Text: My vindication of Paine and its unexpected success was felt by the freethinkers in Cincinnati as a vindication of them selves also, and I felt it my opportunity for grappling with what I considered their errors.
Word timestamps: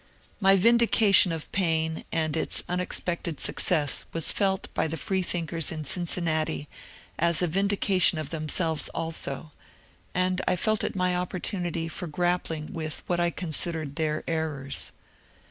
My 0.39 0.55
vindication 0.57 1.31
of 1.31 1.51
Paine 1.51 2.03
and 2.11 2.35
its 2.35 2.63
unexpected 2.67 3.39
success 3.39 4.05
was 4.13 4.31
felt 4.31 4.67
by 4.73 4.87
the 4.87 4.97
freethinkers 4.97 5.71
in 5.71 5.83
Cincinnati 5.83 6.67
as 7.19 7.43
a 7.43 7.47
vindication 7.47 8.17
of 8.17 8.31
them 8.31 8.49
selves 8.49 8.89
also, 8.95 9.51
and 10.15 10.41
I 10.47 10.55
felt 10.55 10.83
it 10.83 10.95
my 10.95 11.15
opportunity 11.15 11.87
for 11.87 12.07
grappling 12.07 12.73
with 12.73 13.03
what 13.05 13.19
I 13.19 13.29
considered 13.29 13.95
their 13.95 14.23
errors. 14.27 14.91